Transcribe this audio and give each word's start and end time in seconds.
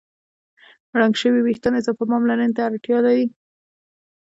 رنګ 0.99 1.13
شوي 1.21 1.39
وېښتيان 1.41 1.73
اضافه 1.79 2.03
پاملرنې 2.09 2.49
ته 2.55 2.61
اړتیا 2.69 2.97
لري. 3.05 3.25